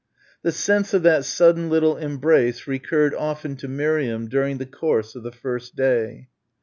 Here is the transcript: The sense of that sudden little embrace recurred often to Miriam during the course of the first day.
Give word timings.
The 0.41 0.51
sense 0.51 0.95
of 0.95 1.03
that 1.03 1.25
sudden 1.25 1.69
little 1.69 1.95
embrace 1.95 2.65
recurred 2.65 3.13
often 3.13 3.55
to 3.57 3.67
Miriam 3.67 4.27
during 4.29 4.57
the 4.57 4.65
course 4.65 5.13
of 5.13 5.21
the 5.21 5.31
first 5.31 5.75
day. 5.75 6.27